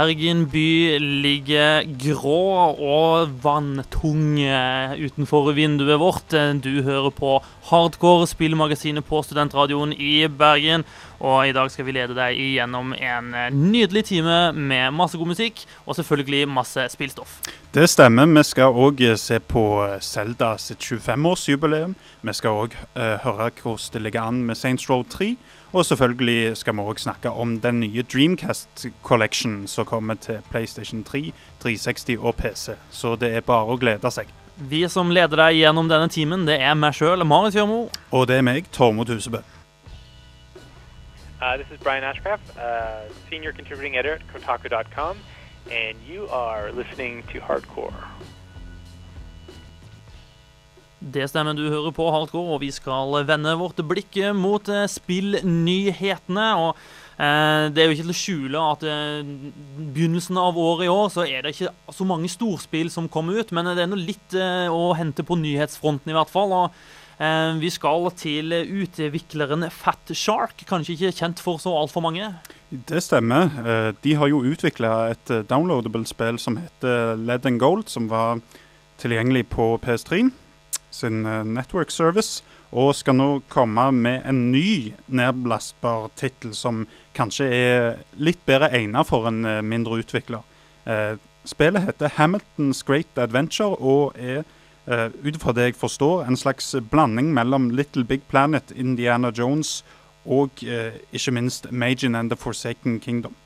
[0.00, 6.32] Bergen by ligger grå og vanntung eh, utenfor vinduet vårt.
[6.64, 7.34] Du hører på
[7.68, 10.86] Hardcore, spillmagasinet på Studentradioen i Bergen.
[11.20, 15.28] Og i dag skal vi lede deg igjennom en eh, nydelig time med masse god
[15.34, 17.38] musikk, og selvfølgelig masse spillstoff.
[17.74, 18.26] Det stemmer.
[18.26, 19.64] Vi skal òg se på
[20.00, 21.92] Selda sitt 25-årsjubileum.
[22.24, 25.34] Vi skal òg uh, høre hvordan det ligger an med Saints Row 3.
[25.72, 31.04] Og selvfølgelig skal vi òg snakke om den nye Dreamcast Collection som kommer til PlayStation
[31.04, 31.30] 3,
[31.62, 32.74] 360 og PC.
[32.90, 34.32] Så det er bare å glede seg.
[34.56, 37.86] Vi som leder deg gjennom denne timen, det er meg sjøl, Marit Hjørmo.
[38.10, 39.44] Og det er meg, Tormod Husebø.
[41.40, 45.16] Uh, this is Brian Ashcraft, uh, senior contributing editor at Kotaku.com,
[45.70, 47.96] and you are listening to Hardcore.
[51.00, 56.48] Det stemmer, du hører på Hardcore, og vi skal vende vårt blikk mot eh, spillnyhetene.
[56.60, 56.76] og
[57.16, 59.32] eh, Det er jo ikke til å skjule at eh,
[59.96, 63.48] begynnelsen av året i år så er det ikke så mange storspill som kommer ut,
[63.56, 66.52] men det er nå litt å hente på nyhetsfronten i hvert fall.
[66.52, 66.99] og
[67.60, 72.30] Vi skal til utvikleren Fat Shark, kanskje ikke kjent for så altfor mange?
[72.70, 73.50] Det stemmer.
[73.60, 78.40] Eh, de har jo utvikla et downloadable spill som heter Lead and Gold, som var
[79.02, 80.30] tilgjengelig på PS3
[80.90, 86.84] sin eh, network service, og skal nå komme med en ny nedblastbar tittel som
[87.16, 90.44] kanskje er litt bedre egnet for en eh, mindre utvikler.
[90.86, 91.16] Eh,
[91.48, 94.44] spillet heter Hamilton's Great Adventure og er,
[94.88, 99.82] ut fra det jeg forstår, en slags blanding mellom Little Big Planet, Indiana Jones
[100.24, 103.36] og ikke minst Magin and the Forsaken Kingdom.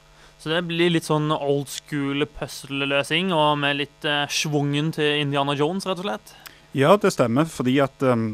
[0.44, 5.54] Så det blir litt sånn old school puzzle-løsing, og med litt uh, schwungen til Indiana
[5.56, 6.34] Jones, rett og slett?
[6.76, 7.48] Ja, det stemmer.
[7.48, 8.26] Fordi at um,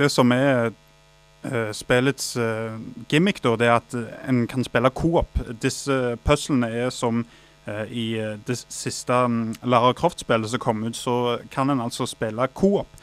[0.00, 2.74] det som er uh, spillets uh,
[3.12, 3.94] gimmick, da, det er at
[4.26, 5.38] en kan spille co-op.
[5.62, 7.40] Disse puzzlene er som uh,
[7.88, 8.08] i
[8.46, 13.00] det siste um, Lara Croft-spillet som kom ut, så kan en altså spille co-op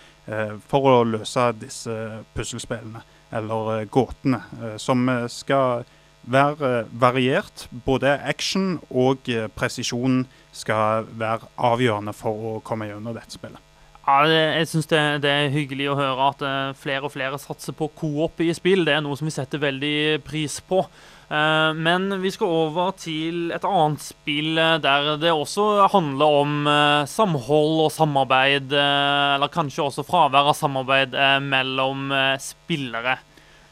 [0.69, 1.95] for å løse disse
[2.37, 3.01] puslespillene,
[3.33, 4.37] eller gåtene,
[4.79, 5.81] som skal
[6.21, 7.65] være variert.
[7.71, 9.27] Både action og
[9.57, 10.21] presisjon
[10.55, 13.59] skal være avgjørende for å komme gjennom dette spillet.
[14.01, 16.45] Ja, jeg syns det, det, er hyggelig å høre at
[16.81, 18.85] flere og flere satser på coop i spill.
[18.87, 20.81] Det er noe som vi setter veldig pris på.
[21.31, 26.67] Uh, men vi skal over til et annet spill uh, der det også handler om
[27.07, 31.15] samhold og samarbeid, eller kanskje også fravær av samarbeid
[31.45, 32.11] mellom
[32.41, 33.15] spillere.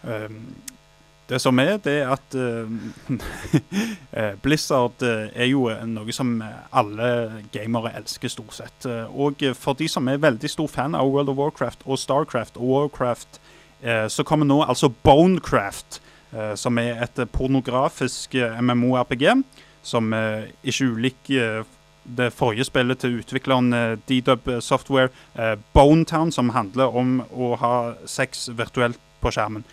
[0.07, 0.55] Um,
[1.27, 2.37] det som er, det er at
[4.43, 6.39] Blizzard er jo noe som
[6.73, 7.09] alle
[7.53, 8.87] gamere elsker, stort sett.
[9.13, 12.71] Og for de som er veldig stor fan av World of Warcraft og Starcraft og
[12.71, 13.37] Warcraft,
[14.09, 16.01] så kommer nå altså Bonecraft,
[16.56, 19.23] som er et pornografisk MMO-RPG,
[19.81, 21.31] som ikke ulik
[22.09, 23.73] det forrige spillet til utvikleren
[24.06, 25.09] DDub Software,
[25.73, 27.73] Bonetown, som handler om å ha
[28.06, 29.66] sex virtuelt på skjermen.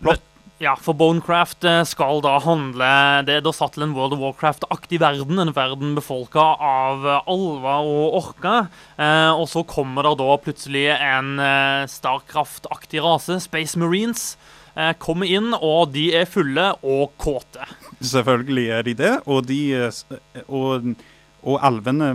[0.00, 0.24] Plott
[0.62, 2.86] ja, for Bonecraft eh, skal da handle
[3.26, 5.40] Det er da satt til en World of Warcraft-aktig verden.
[5.42, 8.68] En verden befolka av eh, alver og orker.
[8.94, 14.36] Eh, og så kommer det da plutselig en eh, Starcraft-aktig rase, Space Marines.
[14.74, 17.66] Eh, kommer inn, og de er fulle og kåte.
[18.02, 19.14] Selvfølgelig er de det.
[19.26, 20.94] Og, de, eh, og,
[21.42, 22.12] og alvene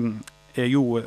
[0.59, 0.99] er jo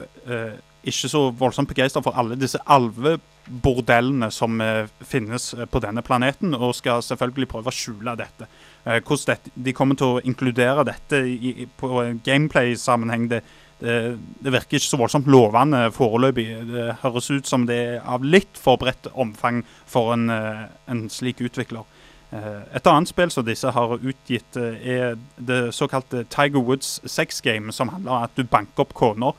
[0.82, 6.54] ikke så voldsomt begeistra for alle disse alvebordellene som eh, finnes eh, på denne planeten,
[6.54, 8.48] og skal selvfølgelig prøve å skjule dette.
[8.84, 11.92] Eh, hvordan dette, de kommer til å inkludere dette i, på
[12.26, 13.42] gameplay-sammenheng, det,
[13.82, 13.96] det,
[14.40, 16.46] det, virker ikke så voldsomt lovende foreløpig.
[16.70, 21.42] Det høres ut som det er av litt for bredt omfang for en, en slik
[21.42, 21.84] utvikler.
[22.32, 27.92] Et annet spill som disse har utgitt, er det såkalte Tiger Woods sex game, som
[27.92, 29.36] handler om at du banker opp koner,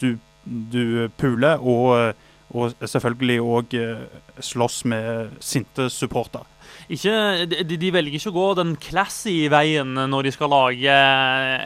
[0.00, 2.16] du, du puler og
[2.54, 4.02] og selvfølgelig òg eh,
[4.42, 6.46] slåss med sinte supportere.
[6.92, 10.96] Ikke, de, de, velger ikke å gå den classy veien når de skal lage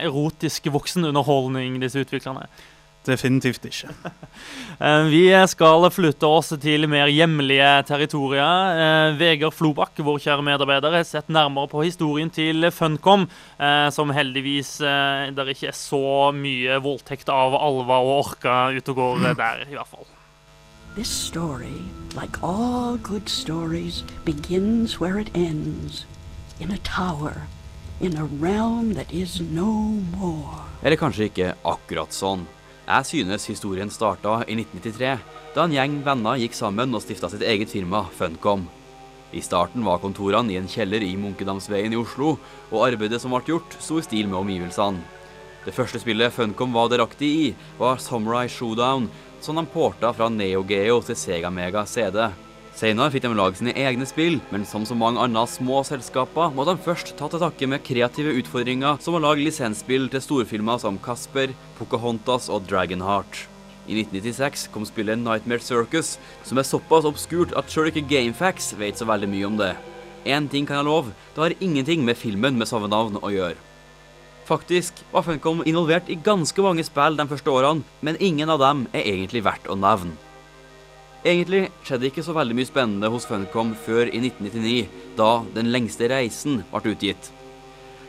[0.05, 2.47] erotisk voksenunderholdning, disse utviklerne.
[3.07, 3.93] definitivt ikke.
[4.79, 8.77] Eh, Vi skal flytte oss til mer hjemlige territorier.
[8.79, 13.25] Eh, Vegard Flobakk, vår kjære medarbeider, har sett nærmere på historien til Funcom,
[13.59, 19.01] eh, som heldigvis der ikke er så mye voldtekt av alver og orker ute og
[19.03, 20.07] går der, i hvert fall.
[20.95, 21.83] This story,
[22.15, 26.05] like all good stories, begins where it ends
[26.59, 27.43] in a tower,
[28.01, 29.71] in a realm that is no
[30.17, 30.65] more.
[30.81, 32.47] Eller kanskje ikke akkurat sånn.
[32.89, 35.13] Jeg synes historien starta i 1993,
[35.53, 38.65] da en gjeng venner gikk sammen og stifta sitt eget firma, Funcom.
[39.29, 42.39] I starten var kontorene i en kjeller i Munkedamsveien i Oslo,
[42.73, 45.05] og arbeidet som ble gjort, sto i stil med omgivelsene.
[45.67, 47.47] Det første spillet Funcom var delaktig i,
[47.77, 49.05] var Samurai Showdown,
[49.41, 52.27] som de porta fra Neo Geo til Sega Mega CD.
[52.79, 56.77] Senere fikk de lage sine egne spill, men som så mange andre små selskaper måtte
[56.77, 60.99] de først ta til takke med kreative utfordringer som å lage lisensspill til storfilmer som
[61.03, 63.47] Casper, Pocahontas og Dragonheart.
[63.89, 69.01] I 1996 kom spillet Nightmare Circus, som er såpass obskurt at sjøl ikke Gamefax vet
[69.01, 69.73] så veldig mye om det.
[70.29, 73.57] Én ting kan jeg love, det har ingenting med filmen med samme navn å gjøre.
[74.49, 78.87] Faktisk var Funcom involvert i ganske mange spill de første årene, men ingen av dem
[78.97, 80.15] er egentlig verdt å nevne.
[81.21, 84.87] Egentlig skjedde ikke så veldig mye spennende hos Funcom før i 1999,
[85.19, 87.29] da Den lengste reisen ble utgitt.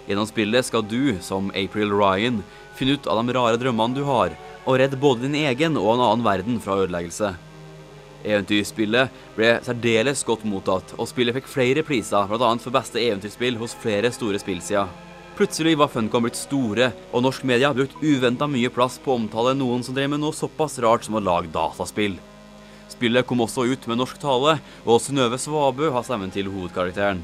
[0.08, 2.40] Gjennom spillet skal du, som April Ryan,
[2.78, 4.32] finne ut av de rare drømmene du har,
[4.64, 7.34] og redde både din egen og en annen verden fra ødeleggelse.
[8.24, 12.56] Eventyrspillet ble særdeles godt mottatt, og spillet fikk flere priser, bl.a.
[12.56, 15.09] for beste eventyrspill hos flere store spillsider.
[15.40, 19.14] Plutselig var Funcom blitt store, og norsk media har brukt uventa mye plass på å
[19.16, 22.18] omtale noen som drev med noe såpass rart som å lage dataspill.
[22.92, 27.22] Spillet kom også ut med norsk tale, og Synnøve Svabø har stemmen til hovedkarakteren.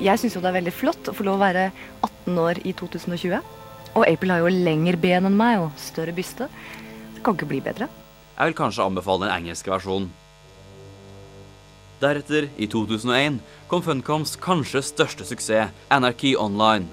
[0.00, 1.66] Jeg syns jo det er veldig flott å få lov å være
[2.08, 3.52] 18 år i 2020.
[3.92, 6.48] Og April har jo lengre ben enn meg og større byste.
[7.18, 7.92] Det kan ikke bli bedre.
[8.32, 10.08] Jeg vil kanskje anbefale den engelske versjonen.
[12.00, 16.88] Deretter, i 2001, kom Funcoms kanskje største suksess, Anarchy Online.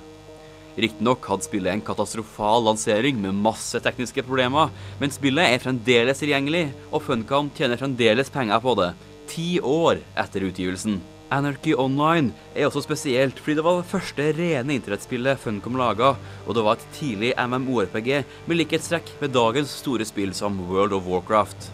[0.75, 6.68] Riktignok hadde spillet en katastrofal lansering med masse tekniske problemer, men spillet er fremdeles tilgjengelig,
[6.92, 8.89] og Funcom tjener fremdeles penger på det,
[9.31, 11.00] ti år etter utgivelsen.
[11.33, 16.12] Anarchy Online er også spesielt fordi det var det første rene internettspillet Funcom laga,
[16.45, 18.12] og det var et tidlig MMORPG
[18.45, 21.72] med likhetstrekk med dagens store spill som World of Warcraft.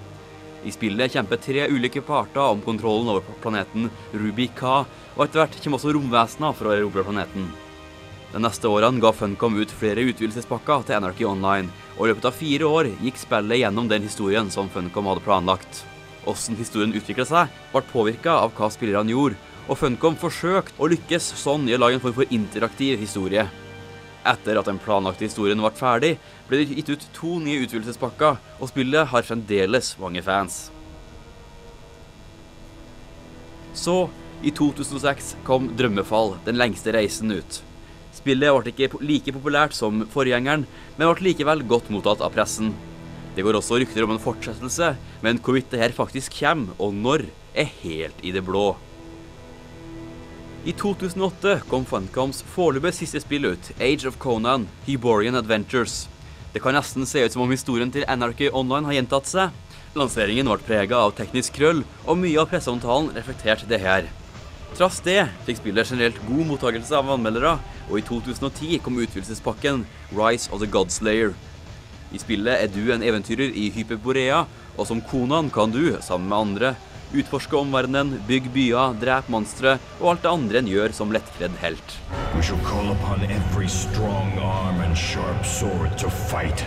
[0.61, 4.83] I spillet kjemper tre ulike parter om kontrollen over planeten Ruby Ka,
[5.17, 7.49] og etter hvert kommer også romvesener for å erobre planeten.
[8.31, 11.67] De neste årene ga Funcom ut flere utvidelsespakker til Anarchy Online,
[11.97, 15.81] og i løpet av fire år gikk spillet gjennom den historien som Funcom hadde planlagt.
[16.23, 19.35] Hvordan historien utvikla seg, ble påvirka av hva spillerne gjorde,
[19.67, 23.43] og Funcom forsøkte å lykkes sånn i å lage en form for interaktiv historie.
[24.23, 26.11] Etter at den planlagte historien ble ferdig,
[26.47, 30.69] ble det gitt ut to nye utvidelsespakker, og spillet har fremdeles mange fans.
[33.75, 34.05] Så,
[34.43, 37.61] i 2006 kom Drømmefall, den lengste reisen ut.
[38.21, 42.75] Spillet ble ikke like populært som forgjengeren, men ble likevel godt mottatt av pressen.
[43.33, 47.25] Det går også rykter om en fortsettelse, men hvorvidt det her faktisk kommer, og når,
[47.57, 48.75] er helt i det blå.
[50.61, 56.05] I 2008 kom Funcoms foreløpig siste spill ut, Age of Conan, Hyborian Adventures.
[56.53, 59.59] Det kan nesten se ut som om historien til Anarchy Online har gjentatt seg.
[59.97, 64.11] Lanseringen ble prega av teknisk krøll, og mye av presseomtalen reflekterte det her.
[64.71, 67.57] Trass det fikk spillet generelt god mottakelse av anmeldere,
[67.89, 69.83] og i 2010 kom utvidelsespakken
[70.15, 71.33] Rise of the Godslayer.
[72.11, 74.45] I spillet er du en eventyrer i Hyperborea,
[74.77, 76.71] og som Konan kan du, sammen med andre,
[77.11, 81.97] utforske omverdenen, bygge byer, drepe monstre og alt det andre en gjør som lettkledd helt.
[82.35, 86.63] We shall call upon every strong arm and sharp sword to fight.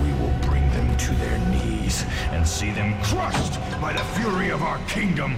[0.00, 4.62] We will bring them to their knees and see them crushed by the fury of
[4.62, 5.36] our kingdom.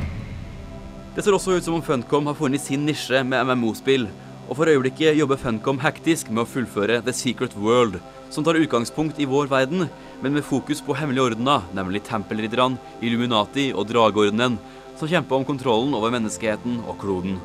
[1.10, 4.04] Det ser også ut som om Funcom har funnet sin nisje med MMO-spill,
[4.46, 7.96] og for øyeblikket jobber Funcom hektisk med å fullføre The Secret World,
[8.30, 9.88] som tar utgangspunkt i vår verden,
[10.22, 14.60] men med fokus på hemmelige ordener, nemlig tempelridderne, Illuminati og Drageordenen,
[15.00, 17.40] som kjemper om kontrollen over menneskeheten og kloden.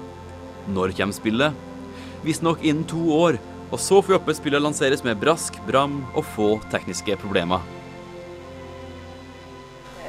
[0.69, 1.57] Når kommer spillet?
[2.21, 3.39] Visstnok innen to år,
[3.71, 7.65] og så får vi håpe spillet lanseres med brask, bram og få tekniske problemer.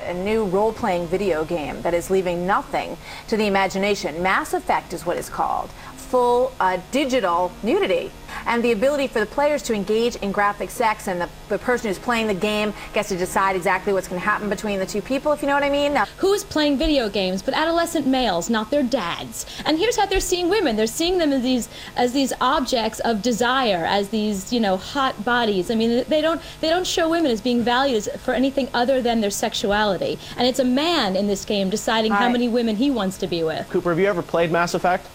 [0.07, 2.97] A new role playing video game that is leaving nothing
[3.29, 4.23] to the imagination.
[4.23, 5.71] Mass Effect is what it's called.
[6.11, 8.11] Full uh, digital nudity.
[8.47, 11.89] and the ability for the players to engage in graphic sex, and the, the person
[11.89, 15.01] who's playing the game gets to decide exactly what's going to happen between the two
[15.03, 15.95] people, if you know what I mean.
[15.95, 19.47] Now, Who's playing video games but adolescent males, not their dads?
[19.65, 20.77] And here's how they're seeing women.
[20.77, 25.25] They're seeing them as these as these objects of desire, as these, you know, hot
[25.25, 25.71] bodies.
[25.71, 29.03] I mean, they don't they don't show women as being valued as, for anything other
[29.03, 30.19] than their sexuality.
[30.37, 33.43] And it's a man in this game deciding how many women he wants to be
[33.43, 33.69] with.
[33.71, 35.07] Cooper, have you ever played Mass Effect?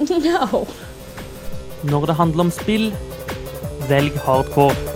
[0.52, 0.66] no.
[1.82, 2.90] Når det handler om spill,
[3.88, 4.90] velg hardcore.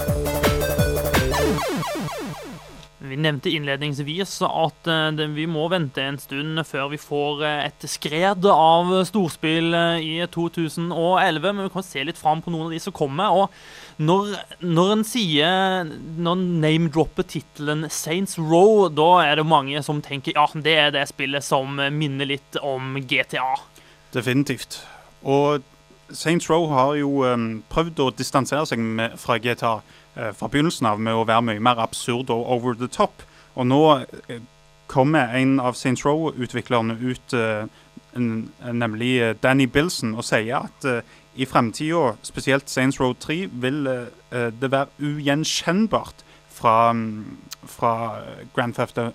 [3.04, 7.84] Vi nevnte innledningsvis at eh, vi må vente en stund før vi får eh, et
[7.90, 12.74] skred av storspill eh, i 2011, men vi kan se litt fram på noen av
[12.74, 13.36] de som kommer.
[13.44, 14.32] og Når,
[14.64, 20.34] når en sier Når en name-dropper tittelen Saints Row, da er det mange som tenker
[20.34, 23.52] ja, det er det spillet som minner litt om GTA.
[24.16, 24.80] Definitivt.
[25.24, 25.62] Og
[26.12, 30.86] Saints Row har jo um, prøvd å distansere seg med, fra GTA uh, fra begynnelsen
[30.86, 33.24] av med å være mye mer absurd og over the top.
[33.56, 34.36] Og nå uh,
[34.86, 37.64] kommer en av Saints Row-utviklerne ut, uh,
[38.72, 43.86] nemlig eh, Danny Bilson, og sier at eh, i fremtida, spesielt Saints Row 3, vil
[43.90, 46.22] eh, eh, det være ugjenkjennbart
[46.54, 47.94] fra, um, fra
[48.54, 49.10] Grand Theft eh,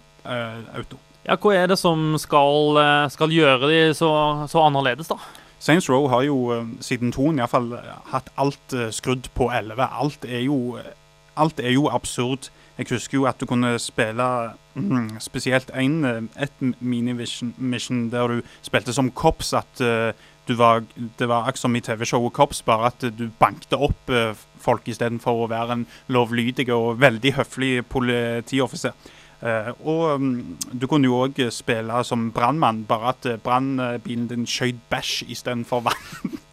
[0.75, 0.99] Auto.
[1.25, 4.11] Ja, Hva er det som skal, eh, skal gjøre de så,
[4.51, 5.19] så annerledes, da?
[5.59, 7.73] Saints Row har jo eh, siden toen iallfall
[8.13, 9.89] hatt alt eh, skrudd på 11.
[9.91, 10.95] Alt er jo eh,
[11.39, 12.49] Alt er jo absurd.
[12.77, 14.25] Jeg husker jo at du kunne spille
[14.73, 19.53] mm, spesielt en, eh, et mini-mission der du spilte som Cops.
[19.53, 20.11] At uh,
[20.47, 20.83] du var,
[21.19, 24.87] det var akkurat som i TV-showet Cops, bare at eh, du bankte opp uh, folk
[24.87, 28.95] istedenfor å være en lovlydig og veldig høflig politioffiser.
[29.39, 34.47] Eh, og mm, du kunne jo òg spille som brannmann, bare at eh, brannbilen din
[34.47, 36.37] skjøt bæsj istedenfor vann.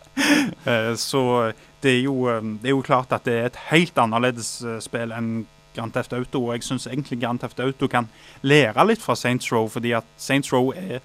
[0.66, 1.52] Eh, så
[1.84, 4.48] det er, jo, eh, det er jo klart at det er et helt annerledes
[4.80, 5.44] spill enn
[5.76, 6.40] Grand Theft Auto.
[6.46, 8.08] Og jeg syns egentlig Grand Theft Auto kan
[8.40, 11.04] lære litt fra Saints Row, fordi at Saints Row er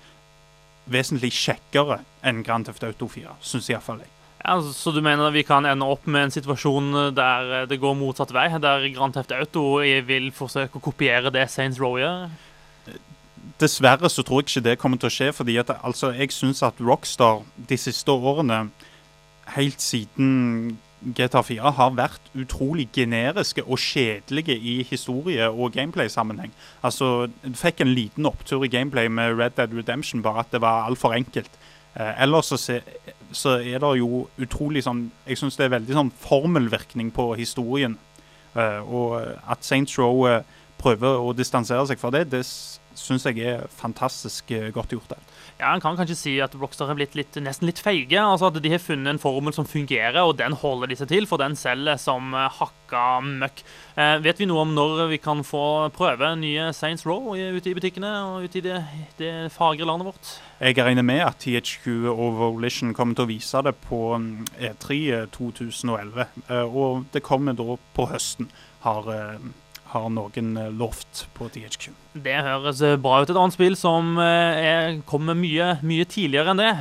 [0.91, 4.20] vesentlig kjekkere enn Grand Theft Auto 4, syns iallfall jeg.
[4.41, 7.97] Ja, så du mener vi kan ende opp med en situasjon der eh, det går
[7.99, 8.47] motsatt vei?
[8.61, 9.65] Der Grand Theft Auto
[10.07, 12.29] vil forsøke å kopiere det Saints Row gjør?
[13.61, 16.63] Dessverre så tror jeg ikke det kommer til å skje, fordi at altså, jeg syns
[16.65, 18.63] at Rockstar de siste årene,
[19.53, 26.53] helt siden GTA 4, har vært utrolig generiske og kjedelige i historie- og gameplay-sammenheng.
[26.81, 30.61] Altså, Du fikk en liten opptur i gameplay med Red Dead Redemption, bare at det
[30.61, 31.51] var altfor enkelt.
[31.95, 32.79] Eh, ellers så,
[33.31, 37.97] så er det jo utrolig sånn Jeg syns det er veldig sånn formelvirkning på historien.
[38.51, 39.13] Uh, og
[39.47, 40.41] at Saints Row uh,
[40.81, 42.41] prøver å distansere seg fra det, det
[43.01, 45.09] syns jeg er fantastisk eh, godt gjort.
[45.13, 45.17] det.
[45.59, 48.17] Ja, En kan kanskje si at Rockstar har blitt litt, nesten litt feige.
[48.21, 51.27] altså At de har funnet en formel som fungerer, og den holder de seg til,
[51.29, 53.61] for den selger som eh, hakka møkk.
[53.97, 57.75] Eh, vet vi noe om når vi kan få prøve nye Saints Row ute i
[57.77, 58.79] butikkene og ute i det,
[59.21, 60.33] det fagre landet vårt?
[60.61, 65.01] Jeg regner med at THQ og Volition kommer til å vise det på mm, E3
[65.33, 66.25] 2011.
[66.49, 68.49] eh, Og det kommer da på høsten,
[68.81, 69.05] har,
[69.91, 71.89] har noen eh, lovt på THQ.
[72.23, 73.31] Det høres eh, bra ut.
[73.31, 76.71] Et annet spill som eh, er, kommer mye, mye tidligere enn det,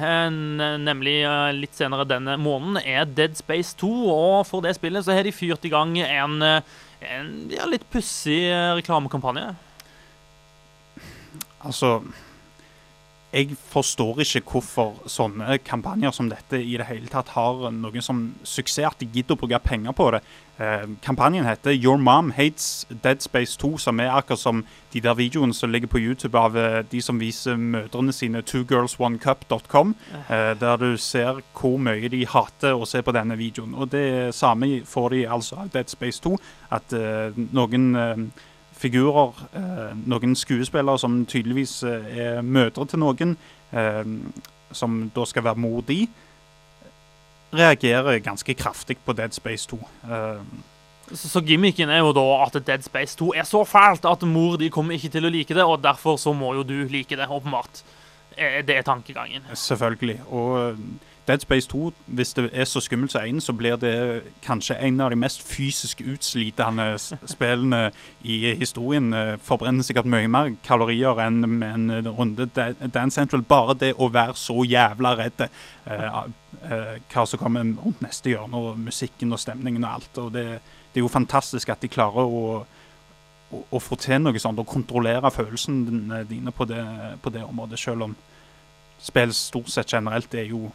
[0.84, 1.16] nemlig
[1.58, 3.90] litt senere denne måneden, er Dead Space 2.
[4.14, 8.42] Og for det spillet så har de fyrt i gang en, en ja, litt pussig
[8.78, 9.50] reklamekampanje.
[11.60, 11.98] Altså
[13.30, 18.24] Jeg forstår ikke hvorfor sånne kampanjer som dette i det hele tatt har noen som
[18.42, 20.20] suksess, at de gidder å bruke penger på det.
[20.60, 25.14] Eh, kampanjen heter Your Mom Hates Dead Space 2, som er akkurat som de der
[25.14, 29.94] videoene som ligger på YouTube av eh, de som viser mødrene sine twogirlsonecup.com,
[30.26, 33.78] eh, der du ser hvor mye de hater å se på denne videoen.
[33.78, 36.34] Og det samme får de altså av Dead Space 2,
[36.76, 38.46] at eh, noen eh,
[38.80, 43.36] figurer, eh, noen skuespillere som tydeligvis eh, er mødre til noen,
[43.72, 44.04] eh,
[44.72, 46.04] som da skal være mor di,
[47.52, 49.80] reagerer ganske kraftig på Dead Space 2.
[50.10, 50.42] Eh,
[51.10, 54.54] Så, så gimmicken er jo da at Dead Space 2 er så fælt at mor
[54.60, 57.26] di kommer ikke til å like det, og derfor så må jo du like det,
[57.26, 57.80] åpenbart.
[58.38, 59.42] Det er tankegangen.
[59.54, 60.20] selvfølgelig.
[60.30, 60.76] Og
[61.30, 63.92] Dead Space 2, hvis det er så skummelt som én, så blir det
[64.42, 66.88] kanskje en av de mest fysisk utslitende
[67.30, 67.90] spillene
[68.26, 69.12] i historien.
[69.14, 71.86] Eh, Forbrenner sikkert mye mer kalorier enn en
[72.18, 73.42] runde Da- Dance Central.
[73.46, 76.18] Bare det å være så jævla redd eh,
[76.66, 80.18] eh, hva som kommer rundt neste hjørne, og musikken og stemningen og alt.
[80.24, 80.44] Og det,
[80.90, 82.66] det er jo fantastisk at de klarer å
[83.50, 86.82] å, å få til noe sånt og kontrollere følelsene dine på det,
[87.22, 88.16] på det området, selv om
[89.00, 90.68] spill stort sett generelt er jo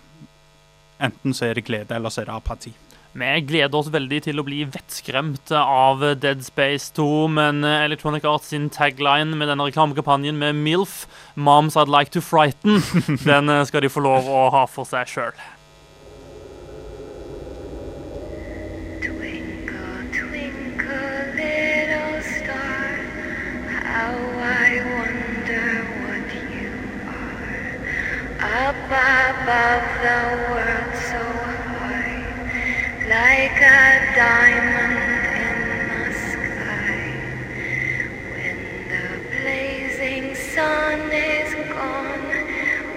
[1.00, 2.74] Enten så er det glede, eller så er det apati.
[3.16, 8.50] Vi gleder oss veldig til å bli vettskremt av Dead Space 2, men Electronic Arts
[8.52, 12.84] sin tagline med denne reklamekampanjen med MILF, 'Moms I'd Like to Frighten',
[13.30, 15.32] den skal de få lov å ha for seg sjøl.
[19.00, 21.08] Twinkle, twinkle,
[21.40, 23.00] little star,
[23.80, 24.12] how
[24.44, 26.68] I wonder what you
[27.08, 27.80] are.
[28.68, 30.20] Up above the
[30.52, 30.85] world
[33.16, 33.88] like a
[34.20, 35.60] diamond in
[35.94, 37.00] the sky.
[38.34, 38.60] When
[38.94, 42.28] the blazing sun is gone,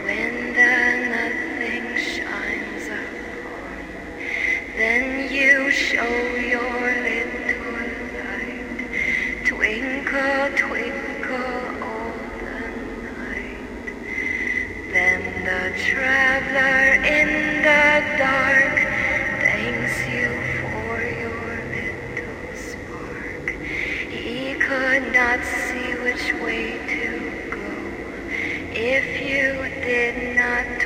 [0.07, 0.77] when the
[1.15, 3.79] nothing shines upon,
[4.77, 6.15] then you show
[6.55, 7.79] your little
[8.19, 8.81] light.
[9.47, 12.61] Twinkle, twinkle all the
[13.07, 13.87] night.
[14.95, 16.83] Then the traveler
[17.19, 17.31] in
[17.69, 17.87] the
[18.19, 18.78] dark
[25.19, 27.05] not see which way to
[27.51, 27.59] go.
[28.71, 29.49] If you
[29.83, 30.78] did not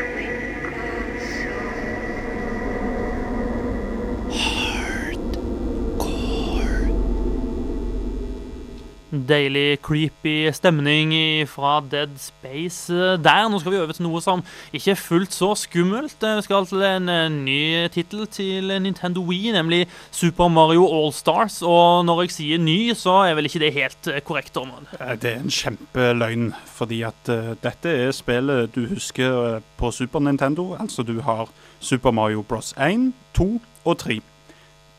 [9.13, 11.11] Deilig, creepy stemning
[11.47, 13.45] fra Dead Space eh, der.
[13.53, 14.41] Nå skal vi over til noe som
[14.73, 16.17] ikke er fullt så skummelt.
[16.25, 17.59] Eh, Vi skal til en eh, ny
[17.93, 21.59] tittel til Nintendo Wii, nemlig Super Mario All-Stars.
[21.61, 24.89] Og når jeg sier ny, så er vel ikke det helt korrekt, Ormond?
[24.97, 30.71] Eh, Det er en kjempeløgn, fordi at dette er spillet du husker på Super Nintendo.
[30.81, 31.53] Altså du har
[31.85, 32.73] Super Mario Bros.
[32.81, 34.21] 1, 2 og 3.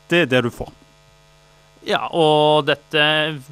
[0.06, 0.70] Det er det du får.
[1.84, 3.04] Ja, og dette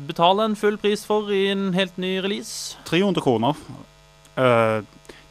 [0.08, 2.78] betaler en full pris for i en helt ny release.
[2.88, 3.58] 300 kroner.
[4.40, 4.80] Eh,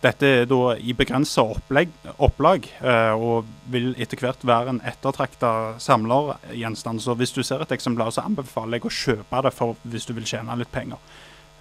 [0.01, 7.01] dette er da i begrensa opplag, eh, og vil etter hvert være en ettertrakta samlergjenstand.
[7.01, 10.13] Så hvis du ser et eksemplar, så anbefaler jeg å kjøpe det for hvis du
[10.17, 10.97] vil tjene litt penger.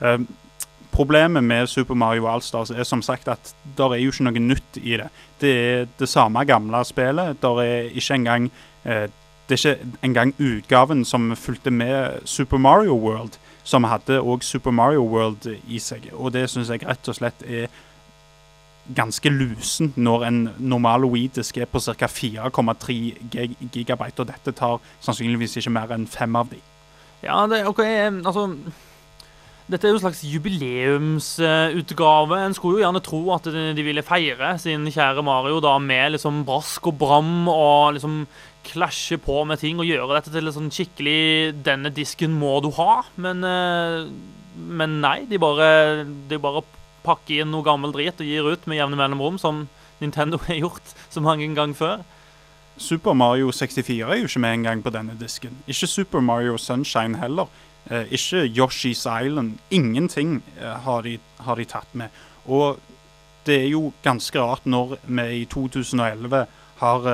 [0.01, 0.19] Eh,
[0.93, 4.81] problemet med Super Mario Allstars er som sagt at det er jo ikke noe nytt
[4.81, 5.09] i det.
[5.41, 7.41] Det er det samme gamle spillet.
[7.41, 8.51] Der er ikke engang
[9.50, 14.71] det er ikke engang utgaven som fulgte med Super Mario World, som hadde òg Super
[14.71, 16.07] Mario World i seg.
[16.14, 17.66] Og det syns jeg rett og slett er
[18.97, 22.06] ganske lusen når en normal Wii-disk er på ca.
[22.06, 22.95] 4,3
[23.73, 26.60] gigabyte, og dette tar sannsynligvis ikke mer enn fem av de.
[27.23, 27.80] Ja, det, ok,
[28.25, 28.54] altså
[29.71, 32.39] Dette er jo en slags jubileumsutgave.
[32.43, 36.43] En skulle jo gjerne tro at de ville feire sin kjære Mario da med liksom
[36.49, 38.26] brask og bram og liksom
[38.67, 42.71] klasje på med ting og gjøre dette til en sånn skikkelig 'denne disken må du
[42.77, 43.05] ha'.
[43.17, 44.11] Men, eh,
[44.57, 46.65] men nei, de bare, de bare
[47.05, 49.69] pakker inn noe gammel drit og gir ut med jevne mellomrom, som
[50.01, 52.05] Nintendo har gjort så mange ganger før.
[52.81, 55.57] Super Mario 64 er jo ikke med engang på denne disken.
[55.69, 57.49] Ikke Super Mario Sunshine heller.
[57.91, 59.59] Eh, ikke Yoshi's Island.
[59.71, 62.09] Ingenting eh, har, de, har de tatt med.
[62.47, 62.79] Og
[63.45, 66.47] det er jo ganske rart når vi i 2011
[66.81, 67.09] har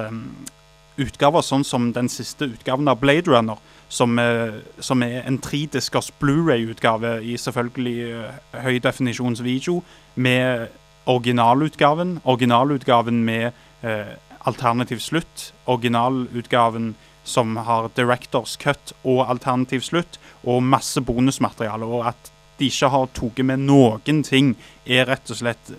[1.00, 6.10] utgaver sånn som den siste utgaven av Blade Runner, som, er som er en tridiskers
[6.20, 9.80] Blu-ray-utgave i selvfølgelig eh, høydefinisjonsvideo,
[10.16, 10.68] med
[11.06, 13.50] originalutgaven, originalutgaven med
[13.82, 14.14] eh,
[14.46, 16.94] alternativ slutt, originalutgaven
[17.26, 21.86] som har directors cut og alternativ slutt, og masse bonusmateriale.
[21.86, 24.54] Og at de ikke har tatt med noen ting,
[24.86, 25.72] er rett og slett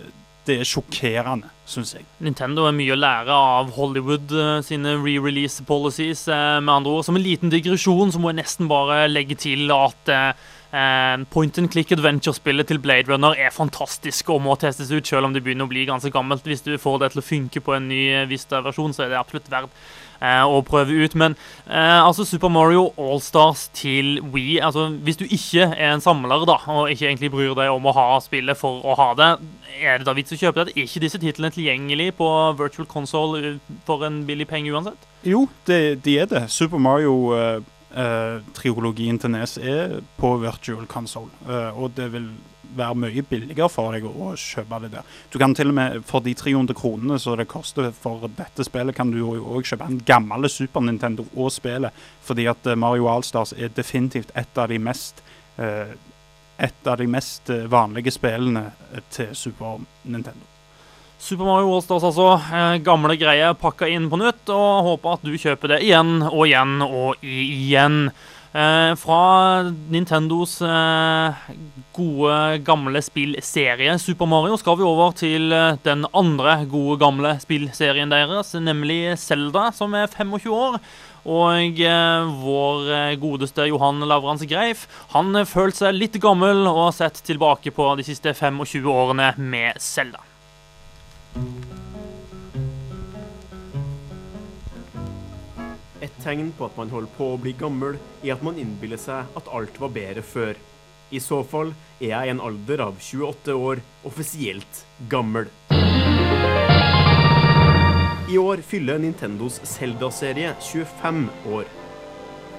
[0.48, 2.06] Det er sjokkerende, syns jeg.
[2.24, 6.22] Nintendo er mye å lære av Hollywood eh, sine re-release policies.
[6.28, 7.04] eh, med andre ord.
[7.04, 11.68] Som en liten digresjon så må jeg nesten bare legge til at eh, point and
[11.72, 15.68] click adventure-spillet til Blade Runner er fantastisk og må testes ut, selv om det begynner
[15.68, 16.48] å bli ganske gammelt.
[16.48, 19.52] Hvis du får det til å funke på en ny Vista-versjon, så er det absolutt
[19.52, 19.76] verdt
[20.20, 21.14] å prøve ut.
[21.18, 26.46] Men eh, altså Super Mario Allstars til Wii altså Hvis du ikke er en samler
[26.48, 29.30] da, og ikke egentlig bryr deg om å ha spillet for å ha det,
[29.78, 30.72] er det da vits å kjøpe det?
[30.74, 32.28] Er ikke disse titlene tilgjengelig på
[32.58, 35.00] Virtual Console eh, for en billig penge uansett?
[35.26, 36.42] Jo, det, de er det.
[36.52, 42.28] Super Mario-triologien til Nes er på virtual console, uh, og det vil
[42.76, 45.14] være mye billigere for deg å, kjøpe det der.
[45.32, 48.96] Du kan til og med, for de 300 kronene som det koster for dette spillet,
[48.96, 53.08] kan du jo òg kjøpe en gammel Super Nintendo og spillet, fordi at eh, Mario
[53.12, 55.24] Allstars er definitivt et av de mest
[55.56, 55.96] eh,
[56.58, 60.46] et av de mest eh, vanlige spillene eh, til Super Nintendo.
[61.18, 62.26] Super Mario All-Stars, altså.
[62.86, 66.76] Gamle greier pakka inn på nytt, og håper at du kjøper det igjen og igjen
[66.86, 67.96] og igjen.
[68.52, 71.34] Eh, fra Nintendos eh,
[71.92, 78.08] gode, gamle spillserie Super Mario skal vi over til eh, den andre gode, gamle spillserien
[78.08, 80.78] deres, nemlig Zelda, som er 25 år.
[81.28, 86.86] Og eh, vår eh, godeste Johan Lavrans Greif han følt følte seg litt gammel og
[86.86, 90.24] har sett tilbake på de siste 25 årene med Zelda.
[96.28, 99.48] Tegn på at man holder på å bli gammel, er at man innbiller seg at
[99.54, 100.58] alt var bedre før.
[101.08, 105.48] I så fall er jeg i en alder av 28 år offisielt gammel.
[108.28, 111.64] I år fyller Nintendos Zelda-serie 25 år.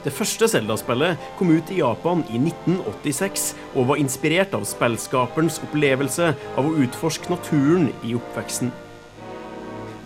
[0.02, 6.34] Det første Zelda-spillet kom ut i Japan i 1986 og var inspirert av spillskaperens opplevelse
[6.58, 8.72] av å utforske naturen i oppveksten.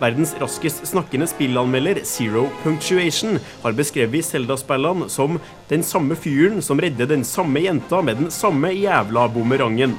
[0.04, 5.38] Verdens raskest snakkende spillanmelder Zero Punctuation har beskrevet Zelda-spillene som
[5.70, 9.94] den samme fyren som redder den samme jenta med den samme jævla bumerangen.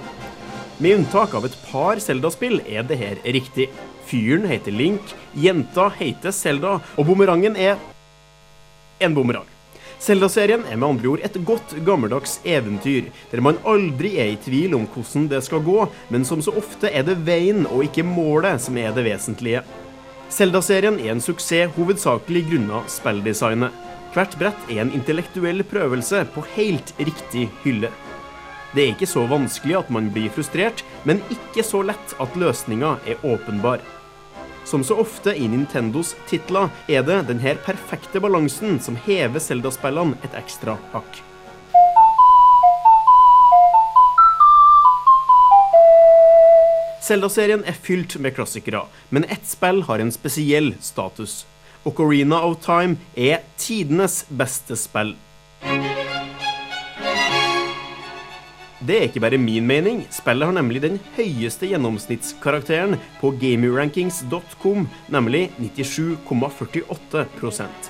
[0.77, 3.65] Med unntak av et par Zelda-spill er det her riktig.
[4.05, 7.79] Fyren heter Link, jenta heter Zelda, og bumerangen er
[9.01, 9.47] en bumerang.
[9.97, 14.77] Zelda-serien er med andre ord et godt, gammeldags eventyr, der man aldri er i tvil
[14.77, 18.61] om hvordan det skal gå, men som så ofte er det veien og ikke målet
[18.67, 19.63] som er det vesentlige.
[20.29, 23.73] Zelda-serien er en suksess hovedsakelig grunnet spilldesignet.
[24.15, 27.91] Hvert brett er en intellektuell prøvelse på helt riktig hylle.
[28.75, 32.97] Det er ikke så vanskelig at man blir frustrert, men ikke så lett at løsninga
[33.07, 33.83] er åpenbar.
[34.65, 40.35] Som så ofte i Nintendos titler er det denne perfekte balansen som hever Zelda-spillene et
[40.41, 41.21] ekstra hakk.
[47.05, 48.79] Zelda-serien er fylt med klassikere,
[49.13, 51.45] men ett spill har en spesiell status.
[51.85, 55.13] Ocarina of Time er tidenes beste spill.
[58.85, 60.05] Det er ikke bare min mening.
[60.13, 67.89] Spillet har nemlig den høyeste gjennomsnittskarakteren på gamerrankings.com, nemlig 97,48%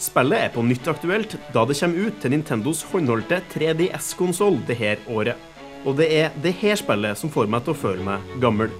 [0.00, 4.96] Spillet er på nytt aktuelt da det kommer ut til Nintendos håndholdte 3DS-konsoll det her
[5.10, 5.49] året.
[5.88, 8.72] Og det er det her spillet som får meg til å føle meg gammel.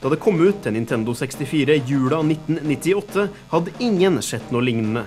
[0.00, 5.04] Da det kom ut til Nintendo 64 jula 1998, hadde ingen sett noe lignende.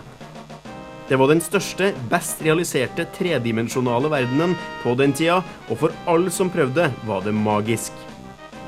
[1.10, 4.54] Det var den største, best realiserte tredimensjonale verdenen
[4.84, 7.92] på den tida, og for alle som prøvde, var det magisk.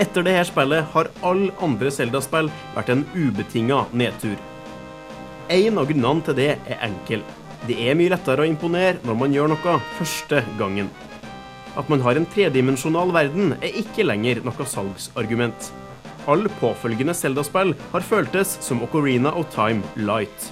[0.02, 4.36] Etter dette spillet har alle andre Zelda-spill vært en ubetinga nedtur.
[5.48, 7.24] En av grunnene til det er enkel.
[7.66, 10.90] Det er mye lettere å imponere når man gjør noe første gangen.
[11.76, 15.72] At man har en tredimensjonal verden, er ikke lenger noe salgsargument.
[16.32, 20.48] Alle påfølgende Zelda-spill har føltes som Ocarina of Time Light.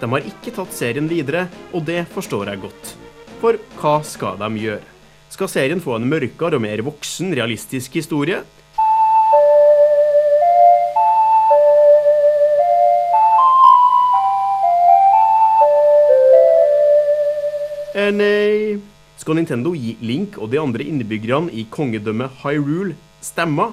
[0.00, 2.92] De har ikke tatt serien videre, og det forstår jeg godt.
[3.40, 4.82] For hva skal de gjøre?
[5.30, 8.42] Skal serien få en mørkere og mer voksen, realistisk historie?
[17.96, 23.72] Eh, nei Skal Nintendo gi Link og de andre innbyggerne i kongedømmet Hyrule stemmer?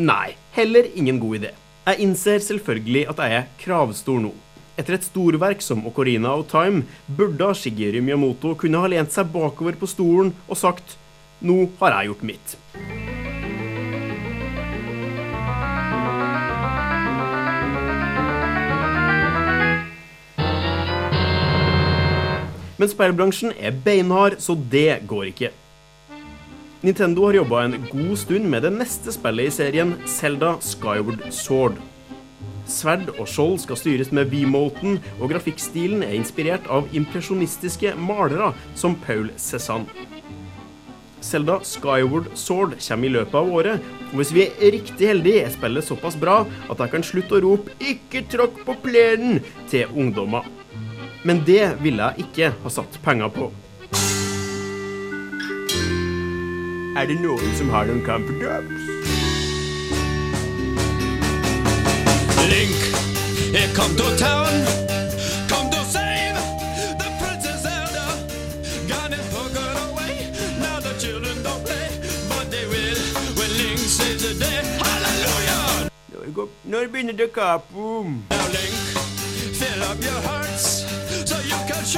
[0.00, 1.50] Nei, heller ingen god idé.
[1.84, 4.32] Jeg innser selvfølgelig at jeg er kravstor nå.
[4.80, 6.86] Etter et storverk som Ocarina of Time
[7.18, 10.96] burde Shigeru Miyamoto kunne ha lent seg bakover på stolen og sagt
[11.44, 12.56] Nå har jeg gjort mitt.
[22.80, 25.50] Men speilbransjen er beinhard, så det går ikke.
[26.80, 31.76] Nintendo har jobba en god stund med det neste spillet i serien, Zelda Skyward Sword.
[32.70, 38.96] Sverd og skjold skal styres med V-moten, og grafikkstilen er inspirert av impresjonistiske malere som
[39.04, 39.90] Paul Cézanne.
[41.20, 45.52] Zelda Skyward Sword kommer i løpet av året, og hvis vi er riktig heldige, er
[45.52, 46.38] spillet såpass bra
[46.70, 50.48] at jeg kan slutte å rope 'ikke tråkk på plenen' til ungdommer.
[51.22, 53.50] Men det ville jeg ikke ha satt penger på.
[56.96, 58.86] Er det noen som har noen kampedubs?
[62.48, 62.80] Link,
[63.52, 64.64] here come to town.
[65.52, 66.40] Come to save
[66.96, 68.06] the Princess Zelda.
[68.64, 69.52] It taken
[69.92, 70.32] away.
[70.58, 71.88] Now the children don't play,
[72.32, 73.00] but they will
[73.36, 74.64] when Link saves the day.
[74.80, 75.90] Hallelujah!
[76.64, 78.24] Når begynner det kapum?
[78.30, 78.80] Now Link,
[79.60, 80.79] fill up your hearts
[81.80, 81.88] Hvor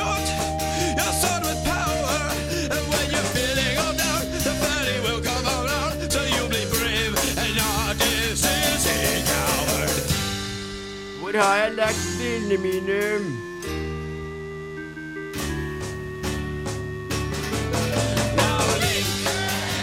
[11.21, 13.43] Hvor har jeg lagt brillene mine?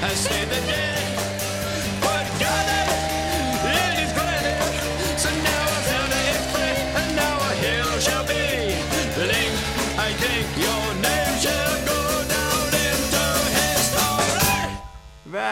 [0.02, 0.69] I say the day, but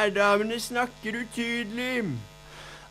[0.08, 2.04] Værdamene snakker utydelig.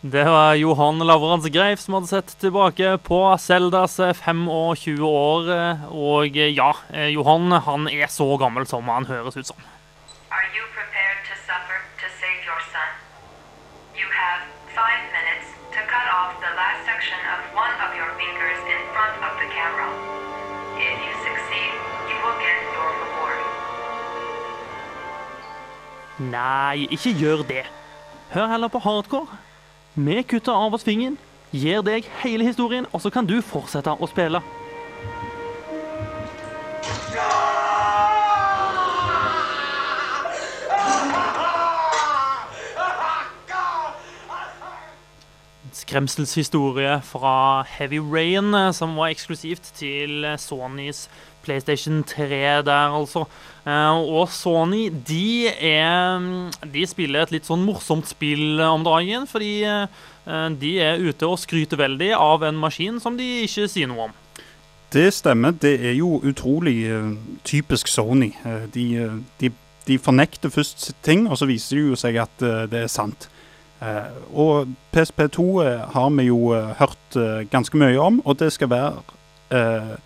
[0.02, 4.42] Det var Johan Lavrans Greif som hadde sett tilbake på Seldas 25
[5.08, 5.48] år.
[5.88, 9.56] Og eh, ja, eh, Johan han er så gammel som han høres ut som.
[10.28, 12.92] Are you prepared to suffer to save son?
[13.96, 14.44] You have
[14.76, 19.16] five minutes to cut off the last section of one of your fingers in front
[19.24, 20.15] of the camera.
[26.18, 27.66] Nei, ikke gjør det.
[28.32, 29.36] Hør heller på hardcore.
[29.94, 31.18] Vi kutter av oss fingeren,
[31.52, 34.40] gir deg hele historien, og så kan du fortsette å spille.
[45.76, 51.06] Skremselshistorie fra Heavy Rain, eh, som var eksklusivt til Sonys
[51.46, 53.24] PlayStation 3 der, altså.
[53.66, 56.20] Eh, Og Sony, de er
[56.72, 59.86] De spiller et litt sånn morsomt spill om dagen, fordi eh,
[60.58, 64.16] de er ute og skryter veldig av en maskin som de ikke sier noe om.
[64.92, 65.54] Det stemmer.
[65.54, 67.14] Det er jo utrolig eh,
[67.46, 68.32] typisk Sony.
[68.74, 68.86] De,
[69.40, 69.50] de,
[69.86, 73.30] de fornekter først ting, og så viser det jo seg at det er sant.
[73.76, 77.18] Uh, og PSP2 eh, har vi jo uh, hørt
[77.50, 79.96] ganske mye om, og det skal være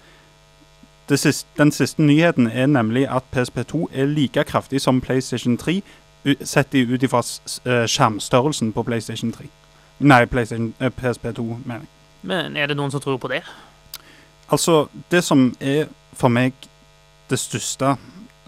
[1.17, 5.83] siste, Den siste nyheten er nemlig at PSP2 er like kraftig som PlayStation 3,
[6.45, 9.45] sett ut ifra eh, skjermstørrelsen på PlayStation 3.
[10.01, 11.89] Nei, PlayStation, eh, PSP2, mener jeg.
[12.23, 13.43] Men er det noen som tror på det?
[14.51, 16.53] Altså, det som er for meg
[17.31, 17.97] det største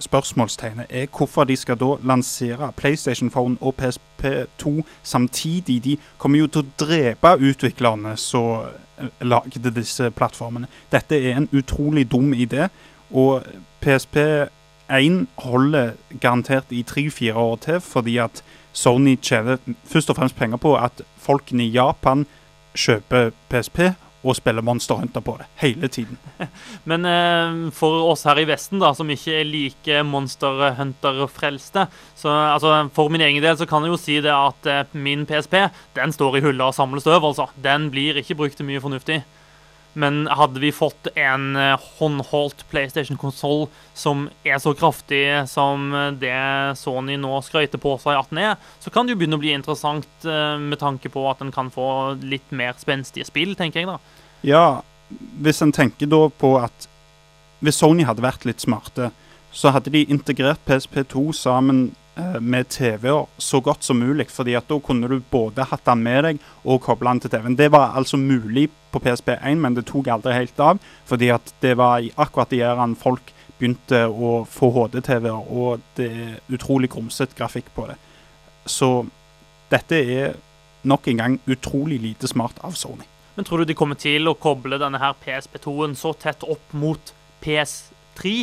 [0.03, 5.85] spørsmålstegnet, er hvorfor de skal da lansere PlayStation Phone og PSP2 samtidig.
[5.85, 8.72] De kommer jo til å drepe utviklerne eh,
[9.20, 10.66] lagde disse plattformene.
[10.92, 12.68] Dette er en utrolig dum idé,
[13.10, 13.42] og
[13.84, 20.56] PSP1 holder garantert i tre-fire år til, fordi at Sony tjener først og fremst penger
[20.56, 22.26] på at folkene i Japan
[22.74, 23.78] kjøper PSP
[24.22, 26.18] og spiller Monster Hunter på det hele tiden.
[26.90, 31.87] Men eh, for oss her i Vesten, da, som ikke er like Monster Hunter-frelste
[32.18, 35.26] så altså, For min egen del så kan jeg jo si det at eh, min
[35.26, 35.58] PSP
[35.98, 37.24] den står i hylla og samler støv.
[37.24, 37.48] altså.
[37.62, 39.22] Den blir ikke brukt til mye fornuftig.
[39.92, 46.37] Men hadde vi fått en eh, håndholdt PlayStation-konsoll som er så kraftig som eh, det
[46.81, 49.52] Sony nå skrøyter på seg at den er, så kan det jo begynne å bli
[49.52, 51.88] interessant eh, med tanke på at den kan få
[52.24, 53.98] litt mer spenstige spill, tenker jeg da.
[54.48, 54.66] Ja,
[55.44, 56.88] hvis en tenker da på at
[57.62, 59.12] hvis Sony hadde vært litt smarte,
[59.52, 64.27] så hadde de integrert PSP2 sammen med TV-er så godt som mulig.
[64.31, 67.57] fordi at da kunne du både hatt den med deg og koble den til TV-en.
[67.57, 70.79] Det var altså mulig på PSP1, men det tok aldri helt av.
[71.09, 76.38] Fordi at det var akkurat de æraen folk begynte å få HD-TV-er, og det er
[76.53, 77.96] utrolig grumset grafikk på det.
[78.66, 79.07] Så
[79.70, 80.35] dette er
[80.83, 83.07] nok en gang utrolig lite smart av Sony.
[83.35, 87.14] Men tror du de kommer til å koble denne her PSP2-en så tett opp mot
[87.44, 88.35] PS3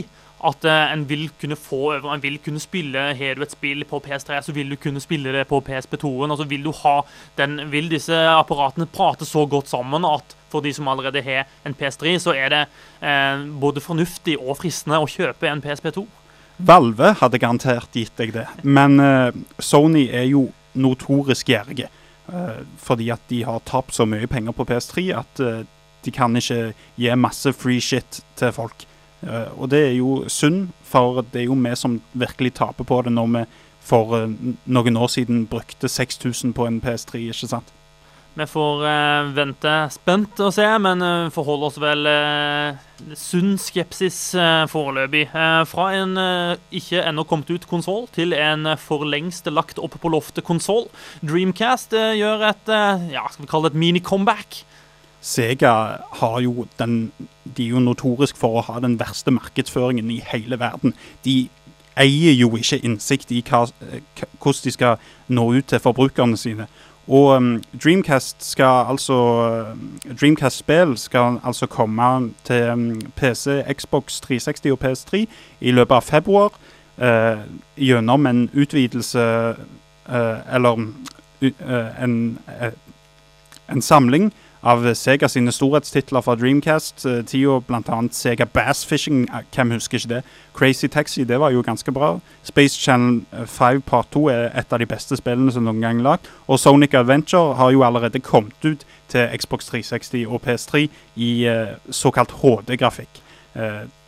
[0.46, 3.84] at eh, en vil kunne få over, en vil kunne spille Har du et spill
[3.86, 6.32] på PS3, så vil du kunne spille det på PSP2-en.
[6.32, 6.68] Altså vil
[7.72, 12.18] Vil disse apparatene prate så godt sammen at for de som allerede har en PS3,
[12.18, 12.64] så er det
[13.02, 16.06] eh, både fornuftig og fristende å kjøpe en PSP2.
[16.58, 21.90] Valve hadde garantert gitt deg det, men eh, Sony er jo notorisk gjerrige.
[22.34, 25.64] eh, fordi at de har tapt så mye penger på PS3 at eh,
[26.04, 28.86] de kan ikke gi masse free shit til folk.
[29.24, 33.02] Eh, og det er jo synd, for det er jo vi som virkelig taper på
[33.06, 33.44] det når vi
[33.90, 34.32] for eh,
[34.66, 37.76] noen år siden brukte 6000 på en PS3, ikke sant?
[38.40, 42.78] Vi får eh, vente spent og se, men uh, forholder oss vel eh,
[43.18, 45.26] sunn skepsis eh, foreløpig.
[45.34, 49.82] Eh, fra en eh, ikke ennå kommet ut konsoll til en eh, for lengst lagt
[49.82, 50.88] opp på loftet konsoll.
[51.26, 54.62] Dreamcast eh, gjør et eh, ja, skal vi kalle det et mini-comeback.
[55.22, 55.72] Sega
[56.22, 57.12] har jo den
[57.58, 60.94] De er jo notorisk for å ha den verste markedsføringen i hele verden.
[61.26, 61.50] De
[62.00, 64.02] eier jo ikke innsikt i eh,
[64.40, 66.68] hvordan de skal nå ut til forbrukerne sine.
[67.10, 69.14] Og um, Dreamcast skal altså
[69.74, 75.26] uh, Dreamcast-spill skal altså komme til um, PC, Xbox 360 og PS3
[75.60, 76.54] i løpet av februar.
[77.02, 77.42] Uh,
[77.78, 79.20] gjennom en utvidelse
[80.10, 80.70] uh, Eller
[81.42, 82.38] uh, en,
[83.70, 88.00] en samling av Sega sine storhetstitler fra Dreamcast-tida, bl.a.
[88.12, 90.24] Sega Bass Fishing, eh, hvem husker ikke det?
[90.54, 92.20] Crazy Taxi, det var jo ganske bra.
[92.44, 96.00] Space Channel eh, 5 Part 2 er et av de beste spillene som noen gang
[96.00, 96.28] er lagd.
[96.48, 101.78] Og Sonic Adventure har jo allerede kommet ut til Xbox 360 og PS3 i eh,
[101.92, 103.24] såkalt HD-grafikk.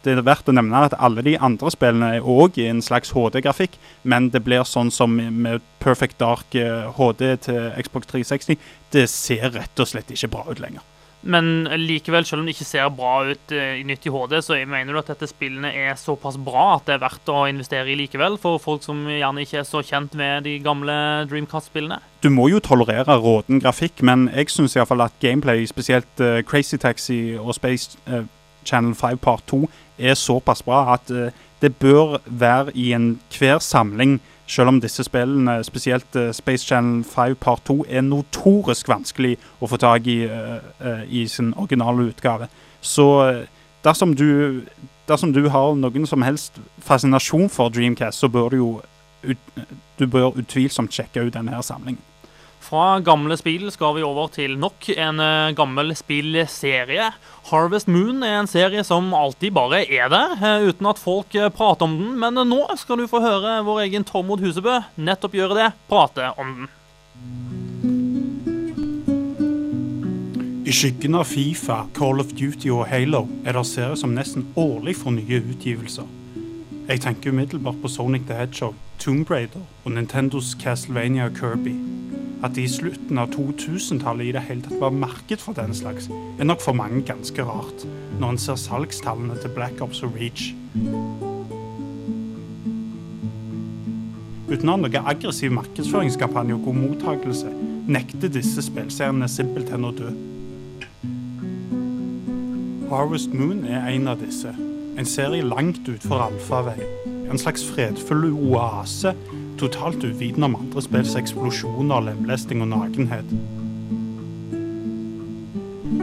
[0.02, 2.82] Eh, det er verdt å nevne at alle de andre spillene er òg i en
[2.82, 8.58] slags HD-grafikk, men det blir sånn som med Perfect Dark eh, HD til Xbox 360.
[8.92, 10.82] Det ser rett og slett ikke bra ut lenger.
[11.22, 14.58] Men likevel, selv om det ikke ser bra ut eh, i nytt i HD, så
[14.66, 17.98] mener du at dette spillene er såpass bra at det er verdt å investere i
[18.00, 20.96] likevel, for folk som gjerne ikke er så kjent med de gamle
[21.30, 22.02] Dreamcast-spillene?
[22.26, 26.82] Du må jo tolerere råden grafikk, men jeg syns iallfall at gameplay, spesielt eh, Crazy
[26.82, 28.26] Taxi og Space eh,
[28.66, 29.68] Channel 5 Part 2,
[30.02, 35.64] er såpass bra at eh, det bør være i enhver samling, selv om disse spillene,
[35.64, 41.04] spesielt eh, Space Channel 5 Part 2, er notorisk vanskelig å få tak i eh,
[41.08, 42.48] i sin originale utgave.
[42.82, 43.08] Så
[43.86, 44.62] dersom du,
[45.08, 48.72] dersom du har noen som helst fascinasjon for Dreamcast, så bør du jo
[50.00, 52.02] du bør utvilsomt sjekke ut denne her samlingen.
[52.72, 57.10] Fra gamle spill skal vi over til nok en eh, gammel spillserie.
[57.50, 61.50] Harvest Moon er en serie som alltid bare er der, eh, uten at folk eh,
[61.52, 62.14] prater om den.
[62.22, 66.54] Men nå skal du få høre vår egen Tormod Husebø nettopp gjøre det, prate om
[66.62, 66.72] den.
[70.64, 74.96] I skyggen av Fifa, Call of Duty og Halo er det serier som nesten årlig
[75.02, 76.08] får nye utgivelser.
[76.88, 81.76] Jeg tenker umiddelbart på Sonic the Hedgehog, Tomb Raider og Nintendos Castlevania Kirby.
[82.42, 86.08] At det i slutten av 2000-tallet i det hele tatt var marked for den slags,
[86.40, 87.86] er nok for mange ganske rart,
[88.18, 90.50] når en ser salgstallene til Black Ops og Reach.
[94.52, 97.54] Uten å ha noe aggressiv markedsføringskampanje og god mottakelse,
[97.92, 100.10] nekter disse spillseriene simpelthen å dø.
[102.92, 104.52] Harvest Moon er en av disse.
[105.00, 106.82] En serie langt utfor allfarvei.
[107.32, 109.14] En slags fredfull oase,
[109.60, 113.36] totalt uvitende om andre spills eksplosjoner, lemlesting og nakenhet.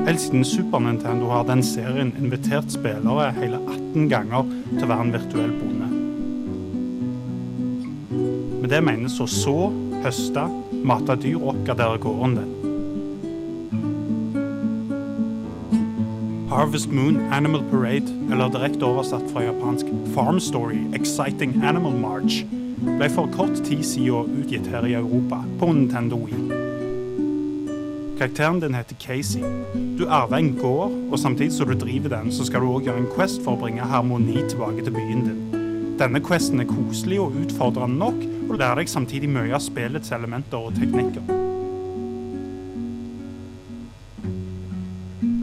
[0.09, 5.05] Helt siden Super Nintendo har den serien invitert spillere hele 18 ganger til å være
[5.05, 5.89] en virtuell bonde.
[8.63, 9.57] Med det menes å så,
[10.05, 10.47] høste,
[10.85, 12.55] mate dyr og oppgradere gården din.
[16.49, 22.43] Harvest Moon Animal Parade, eller direkte oversatt fra japansk Farm Story Exciting Animal March,
[22.83, 26.47] ble for kort tid siden utgitt her i Europa, på Nintendo Wii.
[28.19, 29.43] Karakteren din heter Casey.
[29.99, 33.05] Du arver en gård, og samtidig som du driver den, så skal du òg gjøre
[33.05, 35.41] en quest for å bringe harmoni tilbake til byen din.
[35.99, 40.59] Denne questen er koselig og utfordrende nok, og lærer deg samtidig mye av spillets elementer
[40.59, 41.35] og teknikker.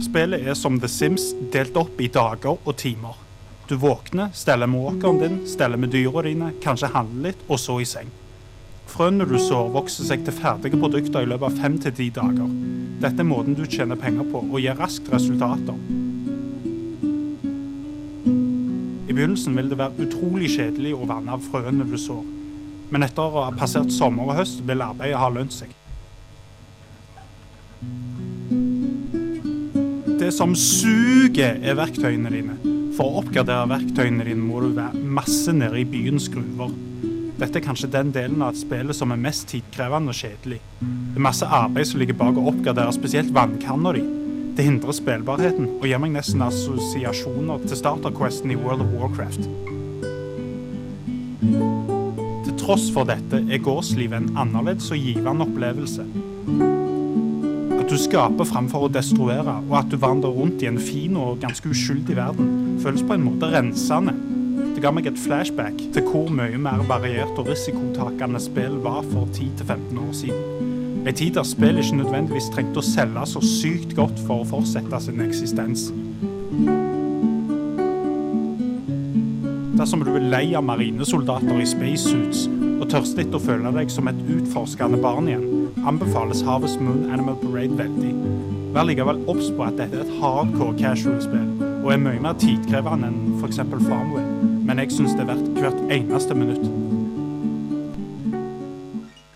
[0.04, 3.25] Spillet er som The Sims delt opp i dager og timer.
[3.68, 7.80] Du våkner, steller med åkeren din, steller med dyra dine, kanskje handler litt, og så
[7.82, 8.12] i seng.
[8.86, 12.46] Frøene du sår, vokser seg til ferdige produkter i løpet av fem til ti dager.
[13.02, 15.74] Dette er måten du tjener penger på, og gir raskt resultater.
[19.10, 22.22] I begynnelsen vil det være utrolig kjedelig å vanne av frøene du sår,
[22.94, 25.74] men etter å ha passert sommer og høst vil arbeidet ha lønt seg.
[30.22, 32.75] Det som suger, er verktøyene dine.
[32.96, 36.70] For å oppgradere verktøyene dine må du være masse nede i byens gruver.
[37.36, 40.62] Dette er kanskje den delen av spillet som er mest tidkrevende og kjedelig.
[40.80, 44.04] Det er masse arbeid som ligger bak å oppgradere spesielt vannkanna di.
[44.56, 49.44] Det hindrer spillbarheten og gir meg nesten assosiasjoner til starterquesten i World of Warcraft.
[52.46, 56.06] Til tross for dette er gårdslivet en annerledes og givende opplevelse.
[57.76, 61.42] At du skaper framfor å destruere, og at du vandrer rundt i en fin og
[61.44, 64.14] ganske uskyldig verden, føles på en måte rensende.
[64.76, 69.28] Det ga meg et flashback til hvor mye mer variert og risikotakende spill var for
[69.32, 70.74] 10-15 år siden.
[71.06, 75.00] En tid der spill ikke nødvendigvis trengte å selge så sykt godt for å fortsette
[75.04, 75.86] sin eksistens.
[79.76, 82.46] Dersom du er lei av marinesoldater i spacesuits
[82.80, 85.46] og tørster etter å føle deg som et utforskende barn igjen,
[85.86, 88.12] anbefales Harvest Moon Animal Parade veldig.
[88.74, 91.55] Vær likevel obs på at dette er et hardcore casual-spill,
[91.86, 93.60] og er mye mer tidkrevende enn f.eks.
[93.86, 94.24] Farmway,
[94.66, 96.64] men jeg syns det er verdt hvert eneste minutt.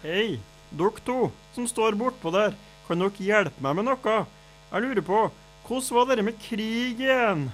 [0.02, 0.40] Hei,
[0.74, 1.18] dere to
[1.54, 2.56] som står bortpå der.
[2.88, 4.16] Kan dere hjelpe meg med noe?
[4.72, 5.20] Jeg lurer på,
[5.68, 7.46] hvordan var dere med krigen?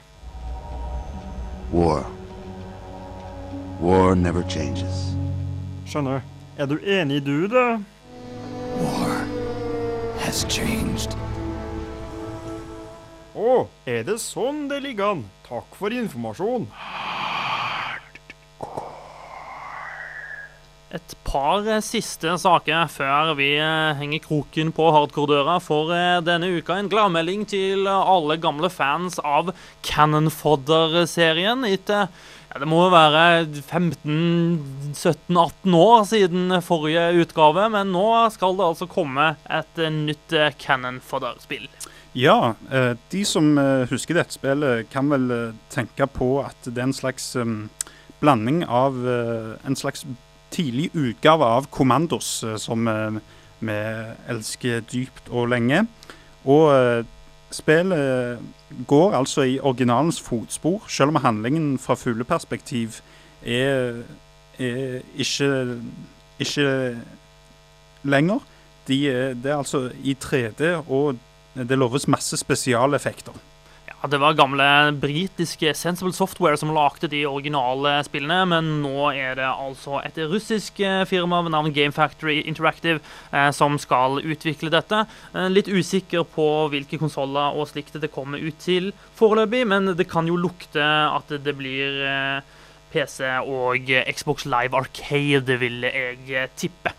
[1.75, 2.09] War.
[3.85, 5.13] War never changes.
[5.85, 6.25] Skjønner.
[6.57, 7.83] Er du enig, du, da?
[8.81, 9.21] War
[10.25, 11.13] has changed
[13.37, 15.27] Å, er det sånn det ligger an?
[15.45, 16.65] Takk for informasjon.
[20.97, 26.49] Et par eh, siste saker før vi eh, henger kroken på hardcore-døra for eh, denne
[26.57, 26.79] uka.
[26.79, 29.53] En gladmelding til eh, alle gamle fans av
[29.85, 31.67] Cannon Fodder-serien.
[31.69, 32.09] Etter
[32.57, 33.23] ja, det må jo være
[33.67, 40.55] 15-17-18 år siden forrige utgave, men nå skal det altså komme et eh, nytt eh,
[40.63, 41.69] Cannon Fodder-spill.
[42.17, 46.81] Ja, eh, de som eh, husker dette spillet, kan vel eh, tenke på at det
[46.81, 47.35] er en slags
[48.23, 50.07] blanding av en slags
[50.49, 52.89] tidlig utgave av Commandos, eh, som
[53.61, 53.77] vi
[54.33, 55.83] elsker dypt og lenge.
[56.49, 57.05] Og
[57.53, 58.41] spillet
[58.89, 63.03] går altså i originalens fotspor, selv om handlingen fra fugleperspektiv
[63.45, 64.05] er,
[64.57, 65.53] er ikke,
[66.41, 66.69] ikke
[68.09, 68.41] lenger.
[68.89, 69.01] De,
[69.43, 71.19] det er altså i 3D, og
[71.57, 73.37] det loves masse spesialeffekter.
[73.87, 79.39] Ja, Det var gamle britiske Sensible Software som lagde de originale spillene, men nå er
[79.39, 83.01] det altså et russisk eh, firma ved navn Game Factory Interactive
[83.33, 85.05] eh, som skal utvikle dette.
[85.33, 90.11] Eh, litt usikker på hvilke konsoller og slikt det kommer ut til foreløpig, men det
[90.11, 92.55] kan jo lukte at det blir eh,
[92.93, 96.93] PC og Xbox Live Arcade, vil jeg tippe.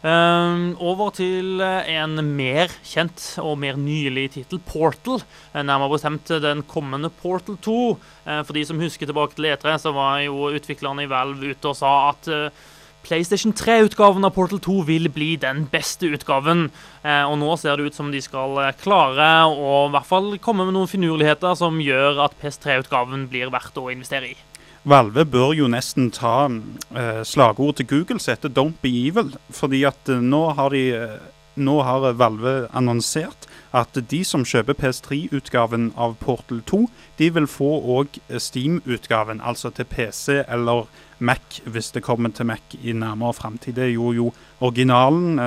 [0.00, 5.20] Um, over til eh, en mer kjent og mer nylig tittel, Portal.
[5.52, 7.78] Eh, Nærmere bestemt den kommende Portal 2.
[8.24, 11.68] Uh, For de som husker tilbake til E3, så var jo utviklerne i Valve ute
[11.68, 12.48] og sa at uh,
[13.04, 16.68] PlayStation 3-utgaven av Portal 2 vil bli den beste utgaven.
[17.02, 20.36] Eh, Og nå ser det ut som de skal eh, klare å i hvert fall
[20.42, 24.36] komme med noen finurligheter som gjør at PS3-utgaven blir verdt å investere i.
[24.84, 29.36] Valve bør jo nesten ta eh, slagord til Google som heter 'Don't be evil'.
[29.50, 31.18] Fordi at eh, nå har de eh,
[31.56, 37.68] Nå har Valve annonsert at de som kjøper PS3-utgaven av Portal 2, de vil få
[37.98, 40.86] òg Steam-utgaven, altså til PC eller
[41.18, 43.74] Mac, hvis det kommer til Mac i nærmere framtid.
[43.74, 45.38] Det gjorde jo originalen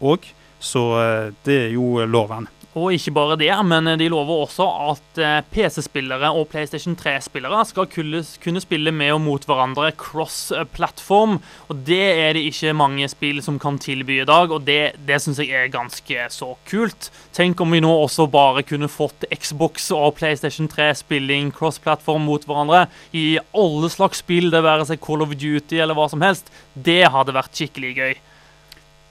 [0.00, 0.26] òg,
[0.60, 2.52] så eh, det er jo lovende.
[2.76, 7.88] Og ikke bare det, men de lover også at eh, PC-spillere og PlayStation 3-spillere skal
[7.88, 11.38] kunne spille med og mot hverandre cross-platform.
[11.72, 15.22] Og det er det ikke mange spill som kan tilby i dag, og det, det
[15.24, 17.08] syns jeg er ganske så kult.
[17.32, 22.86] Tenk om vi nå også bare kunne fått Xbox og PlayStation 3-spilling cross-platform mot hverandre
[23.16, 26.52] i alle slags spill, det være seg Call of Duty eller hva som helst.
[26.76, 28.16] Det hadde vært skikkelig gøy.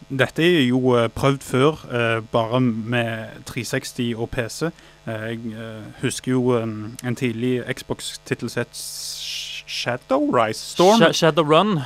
[0.10, 4.70] Dette er jo eh, prøvd før, eh, bare med 360 og PC.
[5.08, 5.40] Eh, jeg
[6.04, 11.02] husker jo en, tidlig Xbox-tittel som het Sh- Shadowrise Storm.
[11.02, 11.80] Sh- Shadowrun.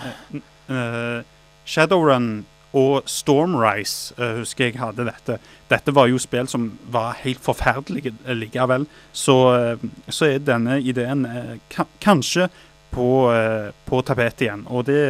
[1.66, 5.40] Shadowrun og Stormrise husker jeg hadde dette.
[5.72, 8.86] Dette var jo spill som var helt forferdelige likevel.
[9.14, 9.36] Så,
[10.10, 11.26] så er denne ideen
[12.04, 12.50] kanskje
[12.90, 14.66] på, eh, på tapetet igjen.
[14.68, 15.02] Og det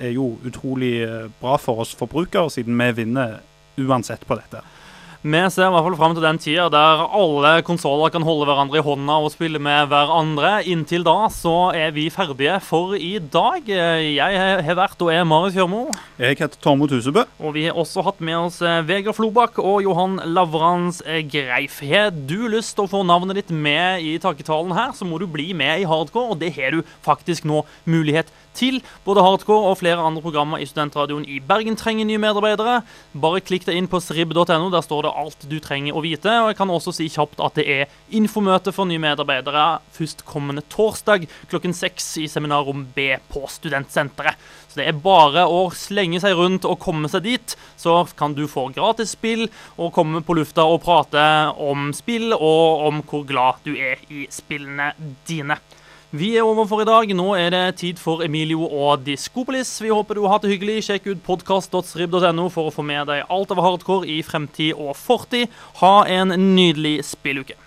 [0.00, 3.38] er jo utrolig eh, bra for oss forbrukere, siden vi vinner
[3.78, 4.62] uansett på dette.
[5.18, 8.78] Vi ser i hvert fall fram til den tida der alle konsoller kan holde hverandre
[8.78, 10.60] i hånda og spille med hverandre.
[10.70, 13.66] Inntil da så er vi ferdige for i dag.
[13.66, 15.88] Jeg har vært og er Marius Hjørmo.
[16.22, 17.24] Jeg heter Tormod Husebø.
[17.42, 21.80] Og vi har også hatt med oss eh, Vegard Flobakk og Johan Lavrans eh, Greif.
[21.82, 25.26] Har du lyst til å få navnet ditt med i takketalen her, så må du
[25.26, 28.38] bli med i Hardcore, og det har du faktisk nå mulighet til.
[29.04, 32.80] Både Hardcore og flere andre programmer i Studentradioen i Bergen trenger nye medarbeidere.
[33.14, 36.32] Bare klikk deg inn på srib.no, der står det alt du trenger å vite.
[36.42, 41.28] Og jeg kan også si kjapt at det er infomøte for nye medarbeidere førstkommende torsdag
[41.52, 44.38] klokken seks i seminarrom B på Studentsenteret.
[44.68, 48.44] Så det er bare å slenge seg rundt og komme seg dit, så kan du
[48.50, 49.46] få gratis spill
[49.78, 51.24] og komme på lufta og prate
[51.62, 54.92] om spill og om hvor glad du er i spillene
[55.30, 55.56] dine.
[56.10, 57.10] Vi er over for i dag.
[57.12, 59.74] Nå er det tid for Emilio og Diskopolis.
[59.82, 60.86] Vi håper du har hatt det hyggelig.
[60.86, 65.52] Sjekk ut podkast.srib.no for å få med deg alt av hardcore i fremtid og fortid.
[65.82, 67.58] Ha en nydelig spilluke.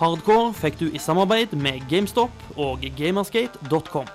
[0.00, 4.10] Hardcore fikk du i samarbeid med GameStop og gamersgate.com.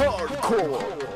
[0.00, 1.15] Hardcore.